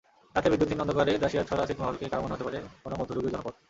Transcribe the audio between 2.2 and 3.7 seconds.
মনে হতে পারে কোনো মধ্যযুগীয় জনপদ।